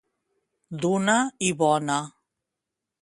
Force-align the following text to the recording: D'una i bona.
D'una 0.85 1.17
i 1.49 1.53
bona. 1.63 1.99